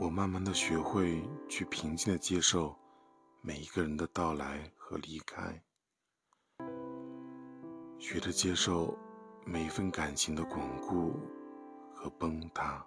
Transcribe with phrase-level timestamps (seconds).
[0.00, 2.72] 我慢慢的学会去平静的接受
[3.40, 5.60] 每一个人的到来和离开
[7.98, 8.96] 学着接受
[9.44, 11.18] 每一份感情的巩固
[11.92, 12.86] 和崩塌。